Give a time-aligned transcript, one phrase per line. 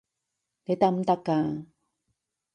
[0.65, 1.67] 你得唔得㗎？